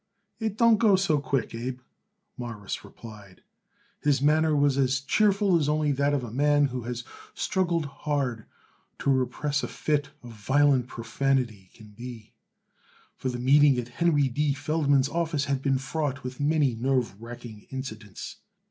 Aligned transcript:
"It 0.39 0.57
don't 0.57 0.79
go 0.79 0.95
so 0.95 1.19
quick, 1.19 1.53
Abe," 1.53 1.79
Morris 2.35 2.83
replied. 2.83 3.43
His 3.99 4.19
manner 4.19 4.55
was 4.55 4.75
as 4.75 4.99
cheerful 5.01 5.59
as 5.59 5.69
only 5.69 5.91
that 5.91 6.15
of 6.15 6.23
a 6.23 6.31
man 6.31 6.65
who 6.73 6.81
has 6.85 7.03
struggled 7.35 7.85
hard 7.85 8.45
to 8.97 9.11
repress 9.11 9.61
a 9.61 9.67
fit 9.67 10.09
of 10.23 10.31
violent 10.31 10.87
profanity 10.87 11.69
can 11.75 11.89
be 11.91 12.33
for 13.15 13.29
the 13.29 13.37
meeting 13.37 13.77
at 13.77 13.89
Henry 13.89 14.27
D. 14.27 14.55
Feldman's 14.55 15.07
office 15.07 15.45
had 15.45 15.61
been 15.61 15.77
fraught 15.77 16.23
with 16.23 16.39
many 16.39 16.73
nerve 16.73 17.21
racking 17.21 17.67
incidents. 17.69 18.37